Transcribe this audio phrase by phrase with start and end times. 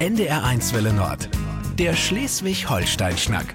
[0.00, 1.28] NDR1 Welle Nord.
[1.78, 3.54] Der Schleswig-Holstein-Schnack.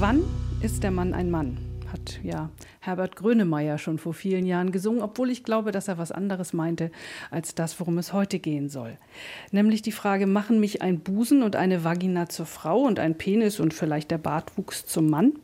[0.00, 0.24] Wann
[0.62, 1.58] ist der Mann ein Mann?
[1.92, 6.10] Hat ja Herbert Grönemeyer schon vor vielen Jahren gesungen, obwohl ich glaube, dass er was
[6.10, 6.90] anderes meinte
[7.30, 8.98] als das, worum es heute gehen soll.
[9.52, 13.60] Nämlich die Frage, machen mich ein Busen und eine Vagina zur Frau und ein Penis
[13.60, 15.34] und vielleicht der Bartwuchs zum Mann?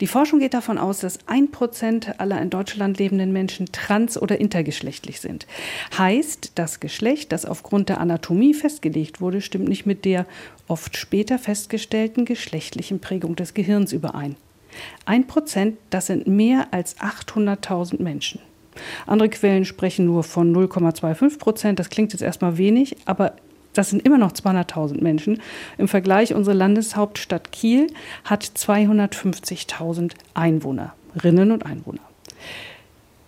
[0.00, 4.40] Die Forschung geht davon aus, dass ein Prozent aller in Deutschland lebenden Menschen trans- oder
[4.40, 5.46] intergeschlechtlich sind.
[5.96, 10.26] Heißt, das Geschlecht, das aufgrund der Anatomie festgelegt wurde, stimmt nicht mit der
[10.66, 14.36] oft später festgestellten geschlechtlichen Prägung des Gehirns überein.
[15.06, 18.40] Ein Prozent, das sind mehr als 800.000 Menschen.
[19.06, 21.78] Andere Quellen sprechen nur von 0,25 Prozent.
[21.78, 23.36] Das klingt jetzt erstmal wenig, aber
[23.74, 25.40] das sind immer noch 200.000 Menschen.
[25.78, 27.88] Im Vergleich, unsere Landeshauptstadt Kiel
[28.24, 32.00] hat 250.000 Einwohnerinnen und Einwohner.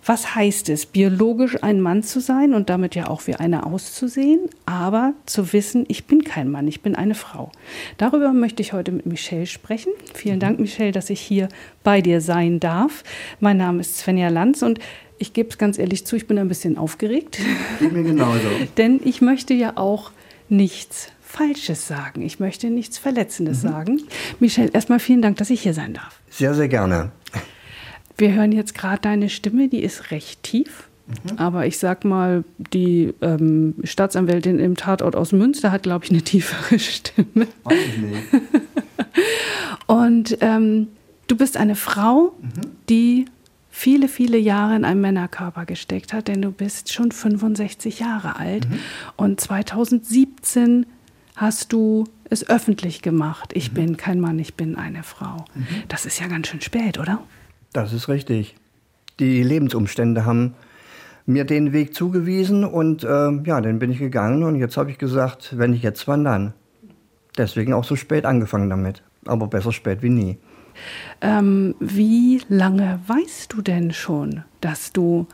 [0.07, 4.39] Was heißt es, biologisch ein Mann zu sein und damit ja auch wie einer auszusehen,
[4.65, 7.51] aber zu wissen, ich bin kein Mann, ich bin eine Frau?
[7.97, 9.91] Darüber möchte ich heute mit Michelle sprechen.
[10.13, 11.49] Vielen Dank, Michelle, dass ich hier
[11.83, 13.03] bei dir sein darf.
[13.41, 14.79] Mein Name ist Svenja Lanz und
[15.17, 17.39] ich gebe es ganz ehrlich zu, ich bin ein bisschen aufgeregt.
[17.81, 18.47] Mir genauso.
[18.77, 20.11] Denn ich möchte ja auch
[20.49, 22.21] nichts Falsches sagen.
[22.21, 23.67] Ich möchte nichts Verletzendes mhm.
[23.67, 24.01] sagen.
[24.39, 26.19] Michelle, erstmal vielen Dank, dass ich hier sein darf.
[26.29, 27.11] Sehr, sehr gerne.
[28.17, 30.87] Wir hören jetzt gerade deine Stimme, die ist recht tief.
[31.07, 31.37] Mhm.
[31.37, 36.21] Aber ich sag mal, die ähm, Staatsanwältin im Tatort aus Münster hat, glaube ich, eine
[36.21, 37.47] tiefere Stimme.
[37.69, 38.23] Ich nicht.
[39.87, 40.87] Und ähm,
[41.27, 42.49] du bist eine Frau, mhm.
[42.89, 43.25] die
[43.77, 48.67] viele, viele Jahre in einem Männerkörper gesteckt hat, denn du bist schon 65 Jahre alt
[48.67, 48.79] mhm.
[49.17, 50.87] und 2017
[51.35, 53.51] hast du es öffentlich gemacht.
[53.53, 53.75] Ich mhm.
[53.75, 55.45] bin kein Mann, ich bin eine Frau.
[55.53, 55.67] Mhm.
[55.89, 57.21] Das ist ja ganz schön spät, oder?
[57.71, 58.55] Das ist richtig.
[59.19, 60.55] Die Lebensumstände haben
[61.27, 64.97] mir den Weg zugewiesen und äh, ja, dann bin ich gegangen und jetzt habe ich
[64.97, 66.53] gesagt, wenn ich jetzt wandern.
[67.37, 69.03] Deswegen auch so spät angefangen damit.
[69.25, 70.37] Aber besser spät wie nie.
[71.21, 75.27] Ähm, wie lange weißt du denn schon, dass du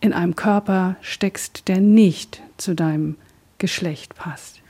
[0.00, 3.16] in einem Körper steckst, der nicht zu deinem
[3.58, 4.60] Geschlecht passt?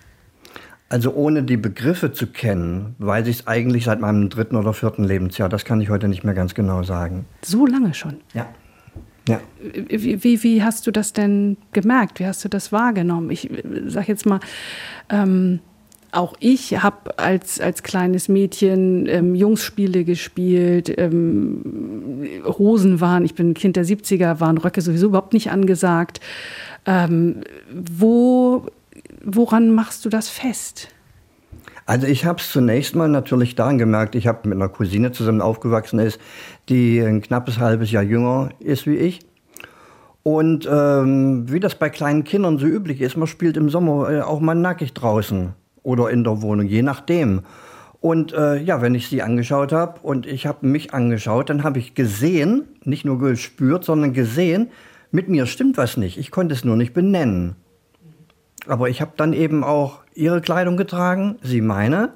[0.88, 5.04] Also ohne die Begriffe zu kennen, weiß ich es eigentlich seit meinem dritten oder vierten
[5.04, 5.48] Lebensjahr.
[5.48, 7.26] Das kann ich heute nicht mehr ganz genau sagen.
[7.42, 8.16] So lange schon?
[8.34, 8.48] Ja.
[9.28, 9.40] Ja.
[9.60, 12.18] Wie, wie, wie hast du das denn gemerkt?
[12.18, 13.30] Wie hast du das wahrgenommen?
[13.30, 13.48] Ich
[13.86, 14.40] sag jetzt mal,
[15.08, 15.60] ähm,
[16.12, 23.50] auch ich habe als, als kleines Mädchen ähm, Jungsspiele gespielt, ähm, Hosen waren, ich bin
[23.50, 26.20] ein Kind der 70er, waren Röcke sowieso überhaupt nicht angesagt.
[26.86, 28.66] Ähm, wo,
[29.24, 30.88] woran machst du das fest?
[31.86, 35.40] Also ich habe es zunächst mal natürlich daran gemerkt, ich habe mit einer Cousine zusammen
[35.40, 36.20] aufgewachsen ist,
[36.68, 39.20] die ein knappes halbes Jahr jünger ist wie ich.
[40.22, 44.20] Und ähm, wie das bei kleinen Kindern so üblich ist, man spielt im Sommer äh,
[44.20, 47.42] auch mal nackig draußen oder in der Wohnung, je nachdem.
[48.00, 51.78] Und äh, ja, wenn ich sie angeschaut habe und ich habe mich angeschaut, dann habe
[51.78, 54.70] ich gesehen, nicht nur gespürt, sondern gesehen,
[55.10, 56.16] mit mir stimmt was nicht.
[56.16, 57.56] Ich konnte es nur nicht benennen.
[58.66, 62.12] Aber ich habe dann eben auch ihre Kleidung getragen, sie meine.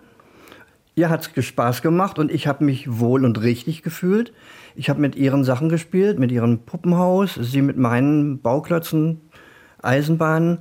[0.94, 4.32] Ihr hat es Spaß gemacht und ich habe mich wohl und richtig gefühlt.
[4.76, 9.20] Ich habe mit ihren Sachen gespielt, mit ihrem Puppenhaus, sie mit meinen Bauklötzen,
[9.82, 10.58] Eisenbahnen.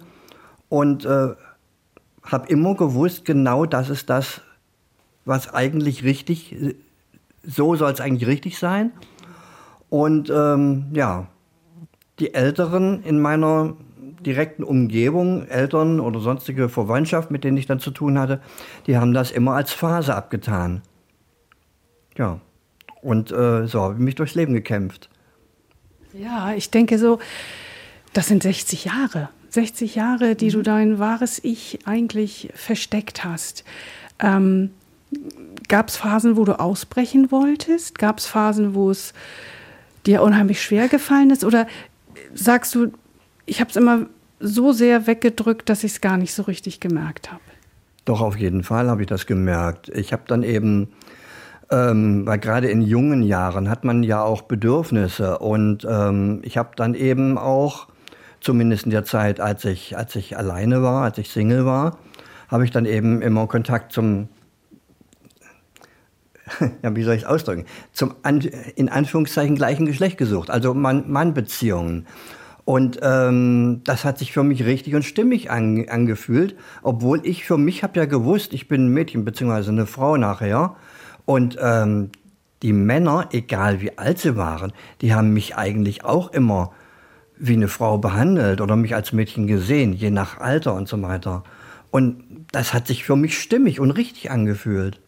[0.69, 1.29] Und äh,
[2.23, 4.41] habe immer gewusst, genau das ist das,
[5.25, 6.55] was eigentlich richtig,
[7.43, 8.91] so soll es eigentlich richtig sein.
[9.89, 11.27] Und ähm, ja,
[12.19, 13.75] die Älteren in meiner
[14.25, 18.41] direkten Umgebung, Eltern oder sonstige Verwandtschaft, mit denen ich dann zu tun hatte,
[18.87, 20.81] die haben das immer als Phase abgetan.
[22.17, 22.39] Ja,
[23.01, 25.09] und äh, so habe ich mich durchs Leben gekämpft.
[26.13, 27.19] Ja, ich denke so,
[28.13, 29.29] das sind 60 Jahre.
[29.53, 30.51] 60 Jahre, die mhm.
[30.51, 33.63] du dein wahres Ich eigentlich versteckt hast.
[34.19, 34.71] Ähm,
[35.69, 37.99] Gab es Phasen, wo du ausbrechen wolltest?
[37.99, 39.13] Gab es Phasen, wo es
[40.05, 41.43] dir unheimlich schwer gefallen ist?
[41.43, 41.67] Oder
[42.33, 42.91] sagst du,
[43.45, 44.07] ich habe es immer
[44.39, 47.41] so sehr weggedrückt, dass ich es gar nicht so richtig gemerkt habe?
[48.05, 49.89] Doch, auf jeden Fall habe ich das gemerkt.
[49.89, 50.89] Ich habe dann eben,
[51.71, 56.71] ähm, weil gerade in jungen Jahren hat man ja auch Bedürfnisse und ähm, ich habe
[56.75, 57.87] dann eben auch
[58.43, 61.97] zumindest in der Zeit, als ich, als ich alleine war, als ich Single war,
[62.49, 64.29] habe ich dann eben immer Kontakt zum,
[66.83, 68.15] ja, wie soll ich es ausdrücken, zum
[68.75, 72.05] in Anführungszeichen gleichen Geschlecht gesucht, also Mann-Beziehungen.
[72.65, 77.57] Und ähm, das hat sich für mich richtig und stimmig an, angefühlt, obwohl ich für
[77.57, 80.75] mich habe ja gewusst, ich bin ein Mädchen beziehungsweise eine Frau nachher.
[81.25, 82.11] Und ähm,
[82.61, 86.71] die Männer, egal wie alt sie waren, die haben mich eigentlich auch immer
[87.37, 91.43] wie eine Frau behandelt oder mich als Mädchen gesehen, je nach Alter und so weiter.
[91.91, 94.99] Und das hat sich für mich stimmig und richtig angefühlt.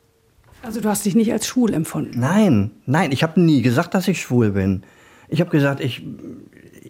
[0.61, 2.19] Also du hast dich nicht als schwul empfunden?
[2.19, 4.83] Nein, nein, ich habe nie gesagt, dass ich schwul bin.
[5.27, 6.03] Ich habe gesagt, ich,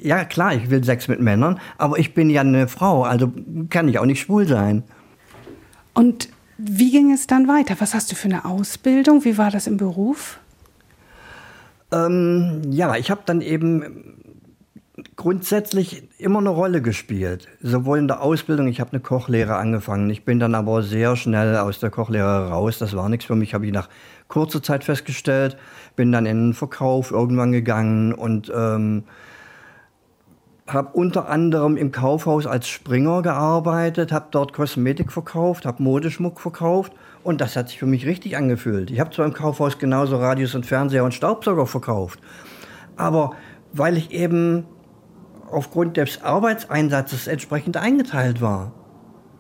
[0.02, 3.32] ja klar, ich will Sex mit Männern, aber ich bin ja eine Frau, also
[3.70, 4.84] kann ich auch nicht schwul sein.
[5.94, 7.76] Und wie ging es dann weiter?
[7.80, 9.26] Was hast du für eine Ausbildung?
[9.26, 10.40] Wie war das im Beruf?
[11.92, 14.15] Ähm, ja, ich habe dann eben
[15.16, 17.48] grundsätzlich immer eine Rolle gespielt.
[17.62, 20.10] Sowohl in der Ausbildung, ich habe eine Kochlehre angefangen.
[20.10, 22.80] Ich bin dann aber sehr schnell aus der Kochlehre raus.
[22.80, 23.90] Das war nichts für mich, habe ich nach
[24.28, 25.58] kurzer Zeit festgestellt.
[25.96, 29.04] Bin dann in den Verkauf irgendwann gegangen und ähm,
[30.68, 36.92] habe unter anderem im Kaufhaus als Springer gearbeitet, habe dort Kosmetik verkauft, habe Modeschmuck verkauft
[37.24, 38.90] und das hat sich für mich richtig angefühlt.
[38.90, 42.20] Ich habe zwar im Kaufhaus genauso Radios und Fernseher und Staubsauger verkauft,
[42.98, 43.34] aber
[43.74, 44.66] weil ich eben
[45.50, 48.72] aufgrund des Arbeitseinsatzes entsprechend eingeteilt war.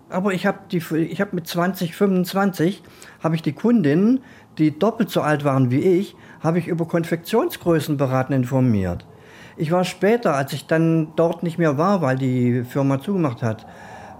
[0.10, 2.84] Aber ich habe hab mit 20, 25
[3.24, 4.22] habe ich die Kundinnen,
[4.58, 9.06] die doppelt so alt waren wie ich, habe ich über Konfektionsgrößen beraten informiert.
[9.58, 13.66] Ich war später, als ich dann dort nicht mehr war, weil die Firma zugemacht hat,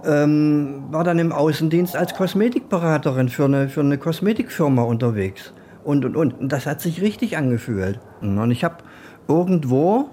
[0.04, 5.52] ähm, war dann im Außendienst als Kosmetikberaterin für eine, für eine Kosmetikfirma unterwegs.
[5.84, 6.40] Und, und, und.
[6.40, 8.00] Und das hat sich richtig angefühlt.
[8.20, 8.78] Und ich habe
[9.28, 10.10] irgendwo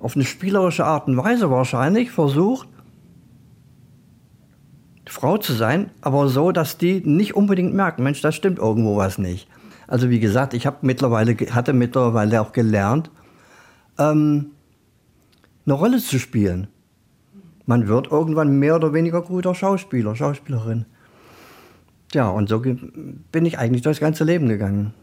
[0.00, 2.68] auf eine spielerische Art und Weise wahrscheinlich versucht,
[5.06, 9.18] Frau zu sein, aber so, dass die nicht unbedingt merken, Mensch, da stimmt irgendwo was
[9.18, 9.48] nicht.
[9.86, 13.10] Also wie gesagt, ich habe mittlerweile hatte mittlerweile auch gelernt,
[13.98, 14.50] ähm,
[15.64, 16.68] eine Rolle zu spielen.
[17.64, 20.86] Man wird irgendwann mehr oder weniger guter Schauspieler, Schauspielerin.
[22.14, 24.94] Ja, und so bin ich eigentlich durchs ganze Leben gegangen.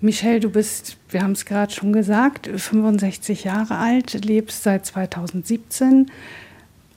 [0.00, 6.10] Michelle, du bist, wir haben es gerade schon gesagt, 65 Jahre alt, lebst seit 2017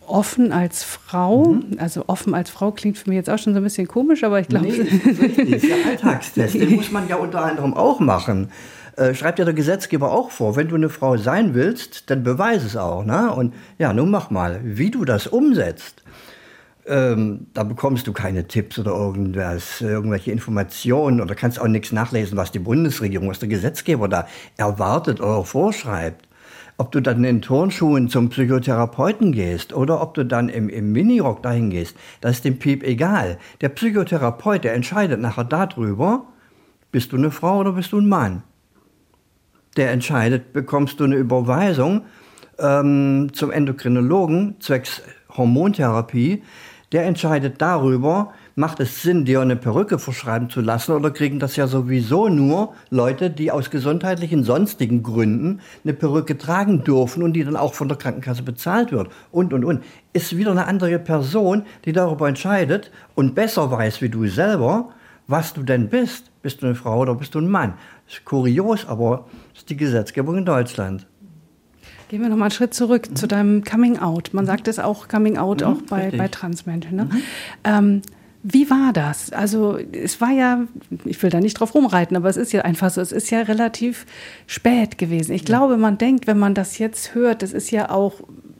[0.05, 1.45] offen als Frau.
[1.45, 1.77] Mhm.
[1.79, 4.39] Also offen als Frau klingt für mich jetzt auch schon so ein bisschen komisch, aber
[4.39, 4.67] ich glaube...
[4.67, 4.87] Nee, das
[5.37, 8.51] ist der Alltagstest, den muss man ja unter anderem auch machen.
[8.97, 12.67] Äh, schreibt ja der Gesetzgeber auch vor, wenn du eine Frau sein willst, dann beweise
[12.67, 13.03] es auch.
[13.03, 13.31] Ne?
[13.33, 16.03] Und ja, nun mach mal, wie du das umsetzt
[16.87, 22.37] ähm, da bekommst du keine Tipps oder irgendwas, irgendwelche Informationen oder kannst auch nichts nachlesen,
[22.37, 26.27] was die Bundesregierung, was der Gesetzgeber da erwartet oder vorschreibt.
[26.77, 31.43] Ob du dann in Turnschuhen zum Psychotherapeuten gehst oder ob du dann im, im Minirock
[31.43, 33.37] dahin gehst, das ist dem Piep egal.
[33.61, 36.25] Der Psychotherapeut, der entscheidet nachher darüber,
[36.91, 38.43] bist du eine Frau oder bist du ein Mann.
[39.77, 42.01] Der entscheidet, bekommst du eine Überweisung
[42.57, 45.01] ähm, zum Endokrinologen zwecks
[45.37, 46.41] Hormontherapie,
[46.91, 51.55] der entscheidet darüber, macht es Sinn, dir eine Perücke verschreiben zu lassen oder kriegen das
[51.55, 57.45] ja sowieso nur Leute, die aus gesundheitlichen sonstigen Gründen eine Perücke tragen dürfen und die
[57.45, 59.83] dann auch von der Krankenkasse bezahlt wird und, und, und.
[60.13, 64.89] Ist wieder eine andere Person, die darüber entscheidet und besser weiß wie du selber,
[65.27, 66.29] was du denn bist.
[66.41, 67.75] Bist du eine Frau oder bist du ein Mann?
[68.09, 71.07] Ist kurios, aber ist die Gesetzgebung in Deutschland.
[72.11, 73.15] Gehen wir noch mal einen Schritt zurück mhm.
[73.15, 74.31] zu deinem Coming Out.
[74.33, 76.97] Man sagt es auch Coming Out mhm, auch bei, bei Transmenschen.
[76.97, 77.05] Ne?
[77.05, 77.21] Mhm.
[77.63, 78.01] Ähm,
[78.43, 79.31] wie war das?
[79.31, 80.65] Also es war ja,
[81.05, 83.39] ich will da nicht drauf rumreiten, aber es ist ja einfach so, es ist ja
[83.43, 84.05] relativ
[84.45, 85.31] spät gewesen.
[85.31, 88.15] Ich glaube, man denkt, wenn man das jetzt hört, das ist ja auch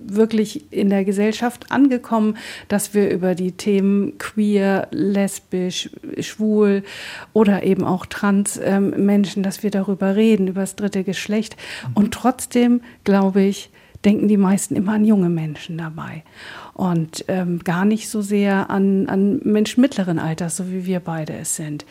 [0.06, 2.38] wirklich in der Gesellschaft angekommen,
[2.68, 5.90] dass wir über die Themen queer, lesbisch,
[6.20, 6.84] schwul
[7.34, 11.56] oder eben auch trans ähm, Menschen, dass wir darüber reden, über das dritte Geschlecht.
[11.88, 11.94] Mhm.
[11.96, 13.70] Und trotzdem, glaube ich,
[14.06, 16.24] denken die meisten immer an junge Menschen dabei
[16.74, 21.34] und ähm, gar nicht so sehr an, an Menschen mittleren Alters, so wie wir beide
[21.34, 21.86] es sind.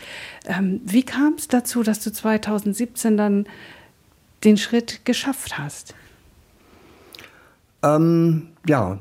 [0.46, 3.46] Ähm, wie kam es dazu, dass du 2017 dann
[4.44, 5.94] den Schritt geschafft hast?
[7.82, 8.98] Ähm, ja,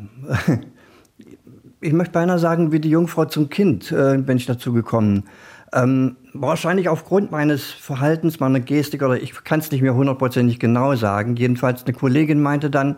[1.82, 5.24] ich möchte beinahe sagen, wie die Jungfrau zum Kind äh, bin ich dazu gekommen.
[5.72, 10.96] Ähm, wahrscheinlich aufgrund meines Verhaltens, meiner Gestik, oder ich kann es nicht mehr hundertprozentig genau
[10.96, 11.36] sagen.
[11.36, 12.96] Jedenfalls eine Kollegin meinte dann,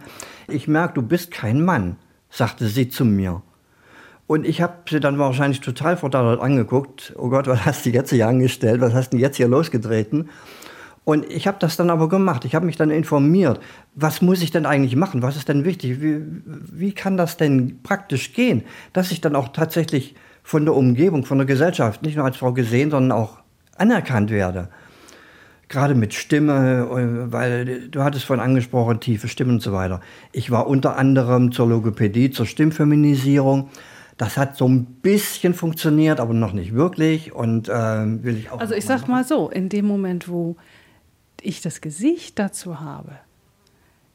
[0.47, 1.97] ich merke, du bist kein Mann,
[2.29, 3.41] sagte sie zu mir.
[4.27, 7.13] Und ich habe sie dann wahrscheinlich total verdattert angeguckt.
[7.17, 8.79] Oh Gott, was hast du jetzt hier angestellt?
[8.79, 10.29] Was hast du jetzt hier losgetreten?
[11.03, 12.45] Und ich habe das dann aber gemacht.
[12.45, 13.59] Ich habe mich dann informiert.
[13.95, 15.23] Was muss ich denn eigentlich machen?
[15.23, 16.01] Was ist denn wichtig?
[16.01, 21.25] Wie, wie kann das denn praktisch gehen, dass ich dann auch tatsächlich von der Umgebung,
[21.25, 23.39] von der Gesellschaft, nicht nur als Frau gesehen, sondern auch
[23.77, 24.69] anerkannt werde?
[25.69, 30.01] Gerade mit Stimme, äh, weil du hattest vorhin angesprochen, tiefe Stimmen und so weiter.
[30.33, 33.69] Ich war unter anderem zur Logopädie, zur Stimmfeminisierung.
[34.17, 37.33] Das hat so ein bisschen funktioniert, aber noch nicht wirklich.
[37.33, 38.59] Und äh, will ich auch.
[38.59, 40.57] Also ich sag mal so, in dem Moment, wo
[41.41, 43.11] ich das Gesicht dazu habe,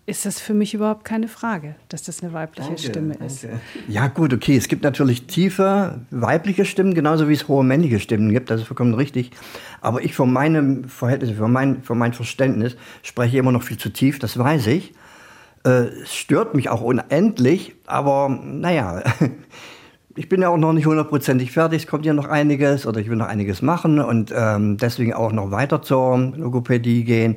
[0.07, 3.43] ist das für mich überhaupt keine Frage, dass das eine weibliche danke, Stimme ist.
[3.43, 3.61] Danke.
[3.89, 4.57] Ja gut, okay.
[4.57, 8.49] Es gibt natürlich tiefe weibliche Stimmen, genauso wie es hohe männliche Stimmen gibt.
[8.49, 9.33] Das ist vollkommen richtig.
[9.81, 13.91] Aber ich von meinem Verhältnis, von mein, von mein Verständnis spreche immer noch viel zu
[13.91, 14.95] tief, das weiß ich.
[15.65, 19.03] Äh, es stört mich auch unendlich, aber naja,
[20.17, 21.83] ich bin ja auch noch nicht hundertprozentig fertig.
[21.83, 25.31] Es kommt ja noch einiges oder ich will noch einiges machen und ähm, deswegen auch
[25.31, 27.37] noch weiter zur Logopädie gehen.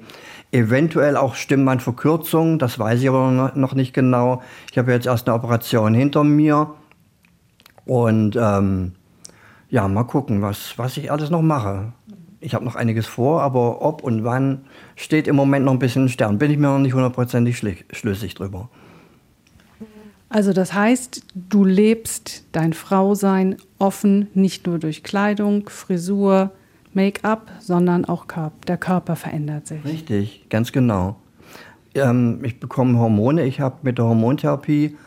[0.52, 4.42] Eventuell auch Stimmbandverkürzung, das weiß ich aber noch nicht genau.
[4.72, 6.74] Ich habe jetzt erst eine Operation hinter mir
[7.86, 8.94] und ähm,
[9.70, 11.94] ja, mal gucken, was, was ich alles noch mache.
[12.40, 14.62] Ich habe noch einiges vor, aber ob und wann
[14.96, 16.40] steht im Moment noch ein bisschen Stern.
[16.40, 17.58] Bin ich mir noch nicht hundertprozentig
[17.92, 18.70] schlüssig drüber.
[20.30, 26.52] Also das heißt, du lebst dein Frausein offen, nicht nur durch Kleidung, Frisur,
[26.94, 28.26] Make-up, sondern auch
[28.68, 29.84] der Körper verändert sich.
[29.84, 31.18] Richtig, ganz genau.
[31.96, 33.46] Ähm, ich bekomme Hormone.
[33.46, 34.98] Ich habe mit der Hormontherapie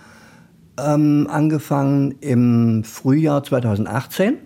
[0.78, 4.38] ähm, angefangen im Frühjahr 2018.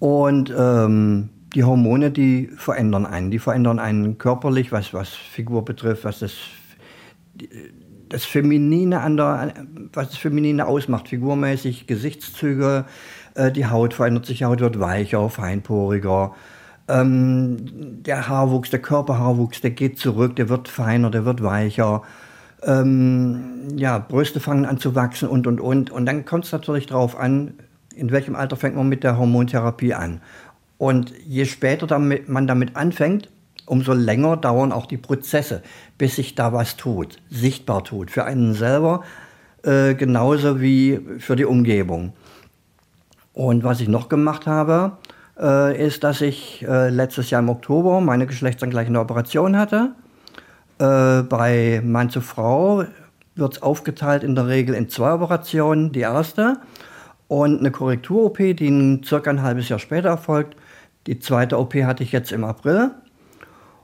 [0.00, 3.30] Und ähm, die Hormone, die verändern einen.
[3.30, 6.32] Die verändern einen körperlich, was, was Figur betrifft, was das
[8.10, 9.54] das Feminine an der,
[9.92, 12.84] was das Feminine ausmacht, figurmäßig, Gesichtszüge,
[13.34, 16.34] äh, die Haut verändert sich, die Haut wird weicher, feinporiger.
[16.88, 17.56] Ähm,
[18.02, 22.02] der Haarwuchs, der Körperhaarwuchs, der geht zurück, der wird feiner, der wird weicher.
[22.62, 25.90] Ähm, ja, Brüste fangen an zu wachsen und, und, und.
[25.90, 27.54] Und dann kommt es natürlich darauf an,
[27.94, 30.20] in welchem Alter fängt man mit der Hormontherapie an.
[30.78, 33.30] Und je später damit, man damit anfängt,
[33.70, 35.62] umso länger dauern auch die Prozesse,
[35.96, 38.10] bis sich da was tut, sichtbar tut.
[38.10, 39.04] Für einen selber
[39.62, 42.12] äh, genauso wie für die Umgebung.
[43.32, 44.98] Und was ich noch gemacht habe,
[45.38, 49.92] äh, ist, dass ich äh, letztes Jahr im Oktober meine geschlechtsangleichende Operation hatte.
[50.78, 52.84] Äh, bei Mann zu Frau
[53.36, 55.92] wird es aufgeteilt in der Regel in zwei Operationen.
[55.92, 56.56] Die erste
[57.28, 60.56] und eine Korrektur-OP, die circa ein halbes Jahr später erfolgt.
[61.06, 62.90] Die zweite OP hatte ich jetzt im April.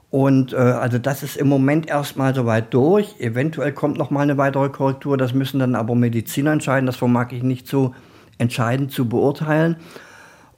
[0.09, 3.19] Und äh, also das ist im Moment erstmal soweit durch.
[3.19, 5.17] Eventuell kommt noch mal eine weitere Korrektur.
[5.17, 6.85] Das müssen dann aber Mediziner entscheiden.
[6.85, 7.93] Das vermag ich nicht zu
[8.37, 9.77] entscheiden zu beurteilen.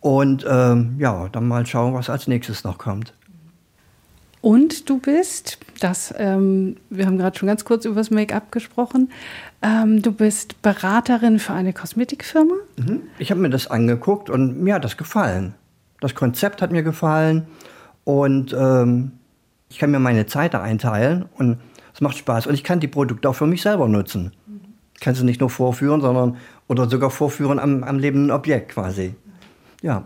[0.02, 3.14] Und ähm, ja, dann mal schauen, was als nächstes noch kommt.
[4.42, 9.12] Und du bist, das, ähm, wir haben gerade schon ganz kurz über das Make-up gesprochen,
[9.62, 12.54] ähm, du bist Beraterin für eine Kosmetikfirma?
[12.78, 13.02] Mhm.
[13.18, 15.56] Ich habe mir das angeguckt und mir hat das gefallen.
[16.00, 17.48] Das Konzept hat mir gefallen
[18.06, 19.12] und ähm,
[19.70, 21.60] ich kann mir meine Zeit da einteilen und
[21.94, 22.48] es macht Spaß.
[22.48, 24.32] Und ich kann die Produkte auch für mich selber nutzen.
[24.96, 29.16] Ich kann sie nicht nur vorführen, sondern oder sogar vorführen am, am lebenden Objekt quasi.
[29.82, 30.04] Ja.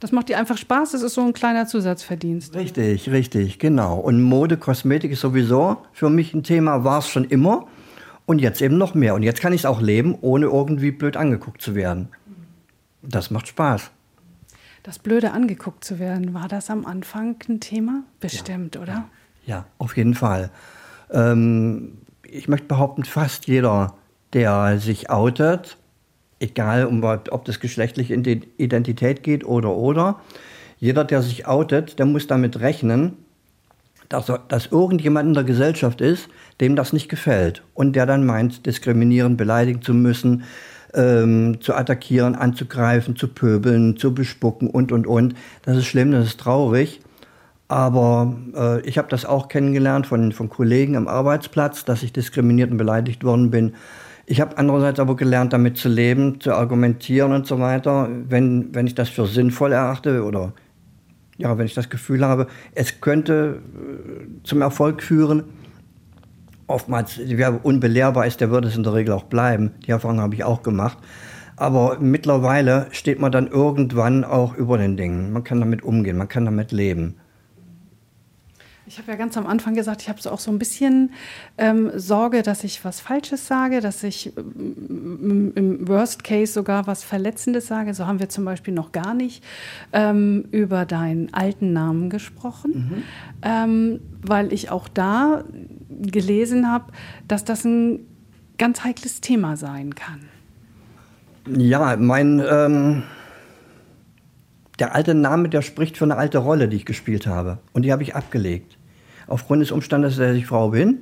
[0.00, 2.54] Das macht dir einfach Spaß, das ist so ein kleiner Zusatzverdienst.
[2.54, 3.96] Richtig, richtig, genau.
[3.96, 7.66] Und Mode, Kosmetik ist sowieso für mich ein Thema, war es schon immer.
[8.26, 9.14] Und jetzt eben noch mehr.
[9.14, 12.08] Und jetzt kann ich es auch leben, ohne irgendwie blöd angeguckt zu werden.
[13.02, 13.90] Das macht Spaß.
[14.84, 18.04] Das Blöde angeguckt zu werden, war das am Anfang ein Thema?
[18.20, 18.82] Bestimmt, ja.
[18.82, 19.04] oder?
[19.46, 20.50] Ja, auf jeden Fall.
[21.10, 23.94] Ähm, ich möchte behaupten, fast jeder,
[24.34, 25.78] der sich outet,
[26.38, 30.20] egal um, ob das geschlechtliche Identität geht oder oder,
[30.78, 33.16] jeder, der sich outet, der muss damit rechnen,
[34.10, 36.28] dass, dass irgendjemand in der Gesellschaft ist,
[36.60, 40.44] dem das nicht gefällt und der dann meint, diskriminieren, beleidigen zu müssen,
[40.94, 45.34] ähm, zu attackieren, anzugreifen, zu pöbeln, zu bespucken und, und, und.
[45.62, 47.00] Das ist schlimm, das ist traurig.
[47.68, 52.70] Aber äh, ich habe das auch kennengelernt von, von Kollegen am Arbeitsplatz, dass ich diskriminiert
[52.70, 53.74] und beleidigt worden bin.
[54.26, 58.86] Ich habe andererseits aber gelernt, damit zu leben, zu argumentieren und so weiter, wenn, wenn
[58.86, 60.52] ich das für sinnvoll erachte oder
[61.36, 65.44] ja, wenn ich das Gefühl habe, es könnte äh, zum Erfolg führen,
[66.66, 69.72] oftmals, wer unbelehrbar ist, der wird es in der Regel auch bleiben.
[69.86, 70.98] Die Erfahrung habe ich auch gemacht.
[71.56, 75.32] Aber mittlerweile steht man dann irgendwann auch über den Dingen.
[75.32, 77.14] Man kann damit umgehen, man kann damit leben.
[78.86, 81.12] Ich habe ja ganz am Anfang gesagt, ich habe so auch so ein bisschen
[81.56, 87.02] ähm, Sorge, dass ich was Falsches sage, dass ich ähm, im Worst Case sogar was
[87.02, 87.94] Verletzendes sage.
[87.94, 89.42] So haben wir zum Beispiel noch gar nicht
[89.92, 93.02] ähm, über deinen alten Namen gesprochen, mhm.
[93.42, 95.44] Ähm, weil ich auch da
[95.90, 96.92] gelesen habe,
[97.26, 98.00] dass das ein
[98.58, 100.20] ganz heikles Thema sein kann.
[101.46, 103.02] Ja, mein ähm,
[104.78, 107.58] der alte Name, der spricht für eine alte Rolle, die ich gespielt habe.
[107.72, 108.76] Und die habe ich abgelegt.
[109.26, 110.98] Aufgrund des Umstandes, dass ich Frau bin.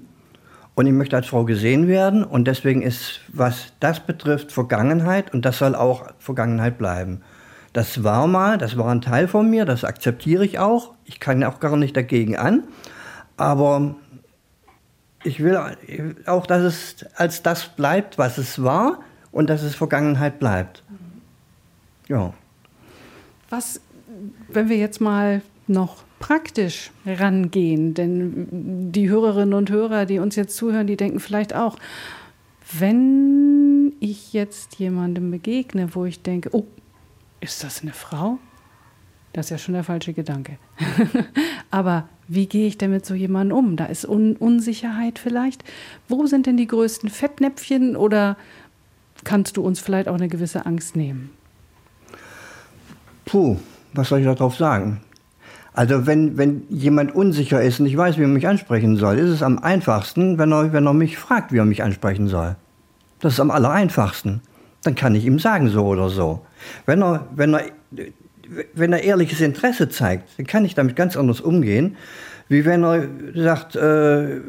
[0.75, 2.25] Und ich möchte als Frau gesehen werden.
[2.25, 5.33] Und deswegen ist, was das betrifft, Vergangenheit.
[5.33, 7.23] Und das soll auch Vergangenheit bleiben.
[7.73, 10.93] Das war mal, das war ein Teil von mir, das akzeptiere ich auch.
[11.05, 12.65] Ich kann auch gar nicht dagegen an.
[13.39, 13.95] Aber
[15.25, 15.59] ich will
[16.27, 18.99] auch, dass es als das bleibt, was es war
[19.31, 20.83] und dass es Vergangenheit bleibt.
[22.09, 22.35] Ja.
[23.53, 23.83] Was,
[24.49, 30.57] wenn wir jetzt mal noch praktisch rangehen, denn die Hörerinnen und Hörer, die uns jetzt
[30.57, 31.77] zuhören, die denken vielleicht auch,
[32.79, 36.65] wenn ich jetzt jemandem begegne, wo ich denke, oh,
[37.43, 38.39] ist das eine Frau?
[39.35, 40.57] Das ist ja schon der falsche Gedanke.
[41.71, 43.77] Aber wie gehe ich denn mit so jemandem um?
[43.77, 45.63] Da ist Un Unsicherheit vielleicht.
[46.09, 48.39] Wo sind denn die größten Fettnäpfchen oder
[49.25, 51.33] kannst du uns vielleicht auch eine gewisse Angst nehmen?
[53.25, 53.57] Puh,
[53.95, 55.01] was soll ich darauf sagen?
[55.75, 59.31] Also wenn, wenn jemand unsicher ist und ich weiß, wie er mich ansprechen soll, ist
[59.31, 62.57] es am einfachsten, wenn er, wenn er mich fragt, wie er mich ansprechen soll.
[63.21, 64.43] Das ist am allereinfachsten.
[64.83, 66.45] Dann kann ich ihm sagen, so oder so.
[66.85, 67.63] Wenn er, wenn er
[68.75, 71.97] wenn er ehrliches Interesse zeigt, dann kann ich damit ganz anders umgehen,
[72.49, 74.41] wie wenn er sagt, äh,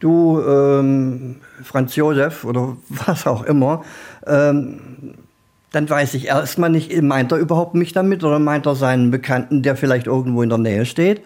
[0.00, 3.84] du ähm, Franz Josef oder was auch immer,
[4.26, 5.14] ähm,
[5.72, 9.62] dann weiß ich erstmal nicht, meint er überhaupt mich damit oder meint er seinen Bekannten,
[9.62, 11.22] der vielleicht irgendwo in der Nähe steht.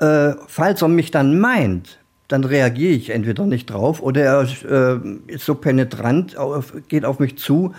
[0.00, 1.98] Äh, falls er mich dann meint,
[2.28, 7.18] dann reagiere ich entweder nicht drauf oder er äh, ist so penetrant, auf, geht auf
[7.18, 7.74] mich zu,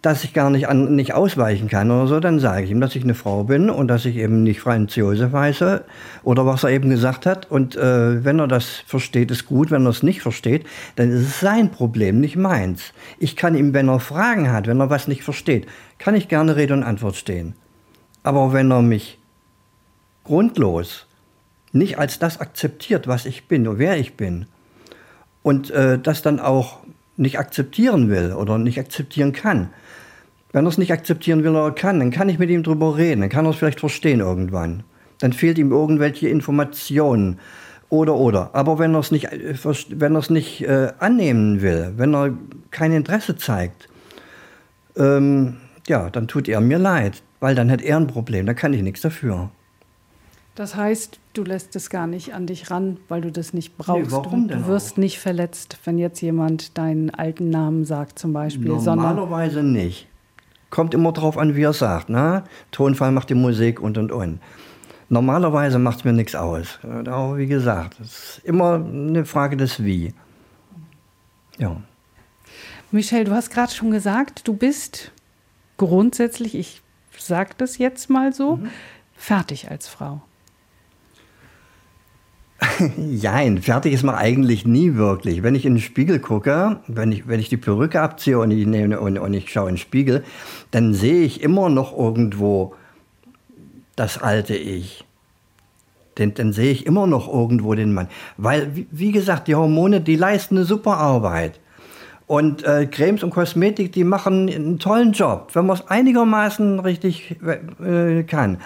[0.00, 2.94] dass ich gar nicht, an, nicht ausweichen kann oder so, dann sage ich ihm, dass
[2.94, 5.84] ich eine Frau bin und dass ich eben nicht Franz Josef heiße
[6.22, 7.50] oder was er eben gesagt hat.
[7.50, 9.72] Und äh, wenn er das versteht, ist gut.
[9.72, 10.64] Wenn er es nicht versteht,
[10.94, 12.92] dann ist es sein Problem, nicht meins.
[13.18, 15.66] Ich kann ihm, wenn er Fragen hat, wenn er was nicht versteht,
[15.98, 17.54] kann ich gerne Rede und Antwort stehen.
[18.22, 19.18] Aber wenn er mich
[20.22, 21.06] grundlos
[21.72, 24.46] nicht als das akzeptiert, was ich bin und wer ich bin,
[25.42, 26.80] und äh, das dann auch
[27.16, 29.70] nicht akzeptieren will oder nicht akzeptieren kann,
[30.52, 33.20] wenn er es nicht akzeptieren will oder kann, dann kann ich mit ihm drüber reden,
[33.20, 34.82] dann kann er es vielleicht verstehen irgendwann.
[35.20, 37.38] Dann fehlt ihm irgendwelche Informationen
[37.90, 38.50] oder oder.
[38.54, 39.54] Aber wenn er es nicht, äh,
[39.90, 42.32] wenn er es nicht äh, annehmen will, wenn er
[42.70, 43.88] kein Interesse zeigt,
[44.96, 48.72] ähm, ja, dann tut er mir leid, weil dann hat er ein Problem, da kann
[48.72, 49.50] ich nichts dafür.
[50.54, 54.10] Das heißt, du lässt es gar nicht an dich ran, weil du das nicht brauchst.
[54.10, 54.96] Nee, warum denn du wirst auch?
[54.96, 58.68] nicht verletzt, wenn jetzt jemand deinen alten Namen sagt, zum Beispiel.
[58.68, 60.08] Normalerweise nicht.
[60.70, 62.08] Kommt immer drauf an, wie er sagt.
[62.08, 62.44] Ne?
[62.70, 64.40] Tonfall macht die Musik und und und.
[65.08, 66.78] Normalerweise macht es mir nichts aus.
[66.82, 70.12] Aber wie gesagt, es ist immer eine Frage des Wie.
[71.56, 71.76] Ja.
[72.90, 75.12] Michelle, du hast gerade schon gesagt, du bist
[75.78, 76.82] grundsätzlich, ich
[77.16, 78.70] sage das jetzt mal so, mhm.
[79.16, 80.20] fertig als Frau.
[82.96, 85.42] Jein, fertig ist man eigentlich nie wirklich.
[85.42, 88.66] Wenn ich in den Spiegel gucke, wenn ich, wenn ich die Perücke abziehe und ich,
[88.66, 90.24] nehme, und, und ich schaue in den Spiegel,
[90.70, 92.74] dann sehe ich immer noch irgendwo
[93.94, 95.04] das alte Ich.
[96.18, 98.08] Denn, dann sehe ich immer noch irgendwo den Mann.
[98.36, 101.60] Weil, wie, wie gesagt, die Hormone, die leisten eine super Arbeit.
[102.26, 107.36] Und äh, Cremes und Kosmetik, die machen einen tollen Job, wenn man es einigermaßen richtig
[107.82, 108.58] äh, kann.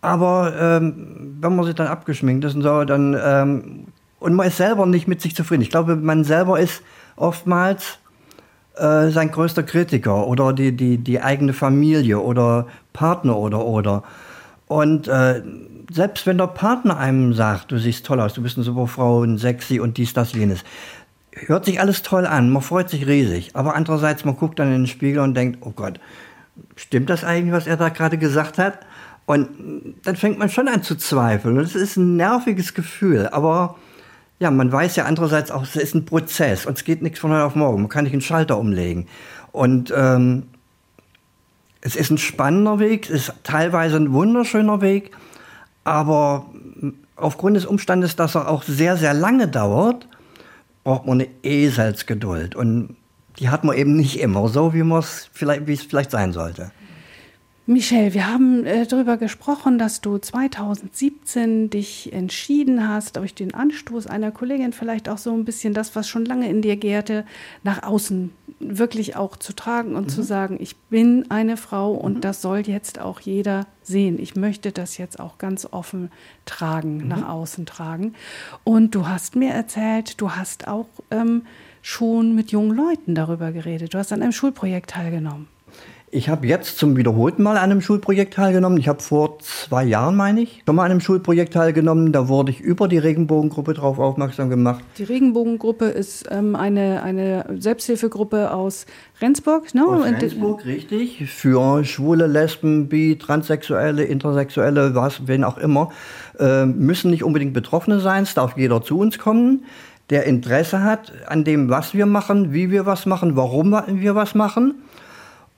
[0.00, 3.86] Aber ähm, wenn man sich dann abgeschminkt ist und so, dann ähm,
[4.20, 5.62] und man ist selber nicht mit sich zufrieden.
[5.62, 6.82] Ich glaube, man selber ist
[7.16, 7.98] oftmals
[8.76, 14.02] äh, sein größter Kritiker oder die, die, die eigene Familie oder Partner oder oder.
[14.66, 15.42] Und äh,
[15.90, 19.20] selbst wenn der Partner einem sagt, du siehst toll aus, du bist eine super Frau
[19.20, 20.62] und sexy und dies, das, jenes,
[21.32, 23.50] hört sich alles toll an, man freut sich riesig.
[23.54, 25.98] Aber andererseits, man guckt dann in den Spiegel und denkt, oh Gott,
[26.76, 28.80] stimmt das eigentlich, was er da gerade gesagt hat?
[29.28, 31.58] Und dann fängt man schon an zu zweifeln.
[31.58, 33.28] Und das ist ein nerviges Gefühl.
[33.28, 33.76] Aber
[34.38, 37.32] ja, man weiß ja andererseits auch, es ist ein Prozess und es geht nichts von
[37.32, 37.82] heute auf morgen.
[37.82, 39.06] Man kann nicht einen Schalter umlegen.
[39.52, 40.44] Und ähm,
[41.82, 45.10] es ist ein spannender Weg, es ist teilweise ein wunderschöner Weg,
[45.84, 46.46] aber
[47.14, 50.08] aufgrund des Umstandes, dass er auch sehr, sehr lange dauert,
[50.84, 52.56] braucht man eine Eselsgeduld.
[52.56, 52.96] Und
[53.38, 56.70] die hat man eben nicht immer so, wie es vielleicht sein sollte.
[57.70, 64.06] Michelle, wir haben äh, darüber gesprochen, dass du 2017 dich entschieden hast, durch den Anstoß
[64.06, 67.26] einer Kollegin vielleicht auch so ein bisschen das, was schon lange in dir gärte,
[67.64, 70.08] nach außen wirklich auch zu tragen und mhm.
[70.08, 72.20] zu sagen, ich bin eine Frau und mhm.
[72.22, 74.18] das soll jetzt auch jeder sehen.
[74.18, 76.10] Ich möchte das jetzt auch ganz offen
[76.46, 77.08] tragen, mhm.
[77.08, 78.14] nach außen tragen.
[78.64, 81.42] Und du hast mir erzählt, du hast auch ähm,
[81.82, 83.92] schon mit jungen Leuten darüber geredet.
[83.92, 85.48] Du hast an einem Schulprojekt teilgenommen.
[86.10, 88.78] Ich habe jetzt zum wiederholten Mal an einem Schulprojekt teilgenommen.
[88.78, 92.12] Ich habe vor zwei Jahren, meine ich, schon mal an einem Schulprojekt teilgenommen.
[92.12, 94.82] Da wurde ich über die Regenbogengruppe darauf aufmerksam gemacht.
[94.96, 98.86] Die Regenbogengruppe ist ähm, eine, eine Selbsthilfegruppe aus
[99.20, 99.84] Rendsburg, ne?
[99.86, 101.30] Aus Rendsburg, richtig.
[101.30, 105.90] Für Schwule, Lesben, Bi, Transsexuelle, Intersexuelle, was, wen auch immer.
[106.38, 108.22] Äh, müssen nicht unbedingt Betroffene sein.
[108.22, 109.64] Es darf jeder zu uns kommen.
[110.08, 114.34] der Interesse hat an dem, was wir machen, wie wir was machen, warum wir was
[114.34, 114.76] machen.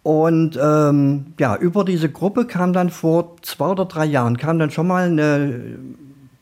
[0.03, 4.71] Und ähm, ja, über diese Gruppe kam dann vor zwei oder drei Jahren, kam dann
[4.71, 5.79] schon mal eine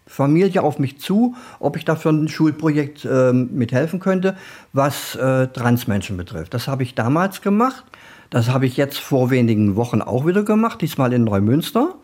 [0.07, 4.37] Familie auf mich zu, ob ich dafür ein Schulprojekt äh, mithelfen könnte,
[4.73, 6.55] was äh, Transmenschen betrifft.
[6.55, 7.85] Das habe ich damals gemacht.
[8.31, 11.95] Das habe ich jetzt vor wenigen Wochen auch wieder gemacht, diesmal in Neumünster.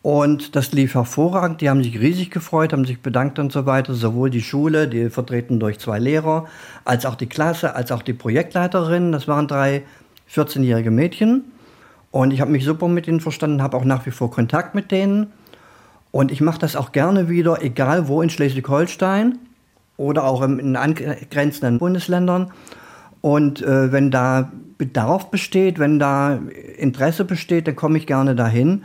[0.00, 1.60] Und das lief hervorragend.
[1.60, 3.94] Die haben sich riesig gefreut, haben sich bedankt und so weiter.
[3.94, 6.46] Sowohl die Schule, die vertreten durch zwei Lehrer,
[6.84, 9.12] als auch die Klasse, als auch die Projektleiterin.
[9.12, 9.84] Das waren drei
[10.34, 11.44] 14-jährige Mädchen.
[12.10, 14.90] Und ich habe mich super mit ihnen verstanden, habe auch nach wie vor Kontakt mit
[14.90, 15.28] denen.
[16.10, 19.38] Und ich mache das auch gerne wieder, egal wo in Schleswig-Holstein
[19.96, 22.52] oder auch in angrenzenden Bundesländern.
[23.22, 26.38] Und äh, wenn da Bedarf besteht, wenn da
[26.76, 28.82] Interesse besteht, dann komme ich gerne dahin.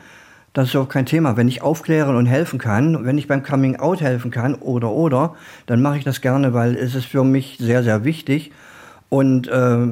[0.53, 1.37] Das ist auch kein Thema.
[1.37, 5.35] Wenn ich aufklären und helfen kann, wenn ich beim Coming Out helfen kann oder oder,
[5.65, 8.51] dann mache ich das gerne, weil es ist für mich sehr, sehr wichtig.
[9.09, 9.87] Und äh,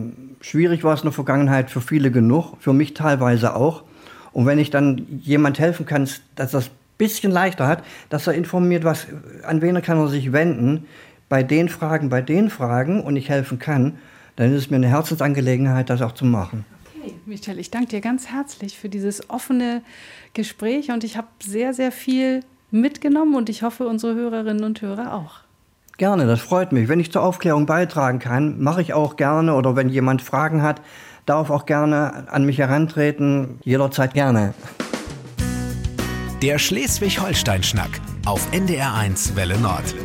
[0.45, 3.83] schwierig war es in der Vergangenheit für viele genug, für mich teilweise auch.
[4.31, 8.83] Und wenn ich dann jemand helfen kann, dass das bisschen leichter hat, dass er informiert,
[8.83, 9.07] was,
[9.43, 10.85] an wen kann er sich wenden,
[11.27, 13.97] bei den Fragen, bei den Fragen und ich helfen kann,
[14.35, 16.63] dann ist es mir eine Herzensangelegenheit, das auch zu machen.
[16.99, 19.81] Okay, Michel, ich danke dir ganz herzlich für dieses offene
[20.33, 25.13] Gespräch und ich habe sehr, sehr viel mitgenommen und ich hoffe, unsere Hörerinnen und Hörer
[25.13, 25.44] auch.
[25.97, 26.89] Gerne, das freut mich.
[26.89, 30.81] Wenn ich zur Aufklärung beitragen kann, mache ich auch gerne oder wenn jemand Fragen hat,
[31.25, 34.53] darf auch gerne an mich herantreten, jederzeit gerne.
[36.41, 39.95] Der Schleswig-Holstein-Schnack auf NDR1 Welle Nord.